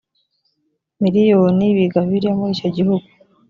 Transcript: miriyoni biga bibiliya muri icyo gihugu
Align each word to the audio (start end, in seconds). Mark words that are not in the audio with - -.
miriyoni 1.01 1.65
biga 1.77 1.99
bibiliya 2.03 2.33
muri 2.39 2.51
icyo 2.55 2.69
gihugu 2.77 3.05